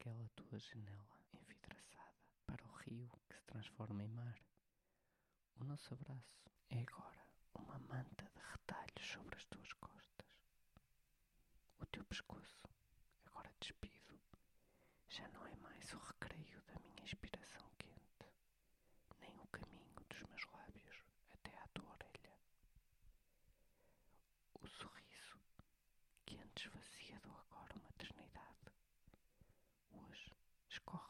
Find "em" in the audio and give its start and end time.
4.02-4.08